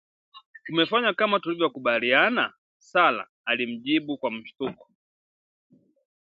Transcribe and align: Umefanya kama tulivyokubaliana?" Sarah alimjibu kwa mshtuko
Umefanya 0.71 1.11
kama 1.13 1.37
tulivyokubaliana?" 1.39 2.53
Sarah 2.79 3.27
alimjibu 3.45 4.17
kwa 4.17 4.31
mshtuko 4.31 4.89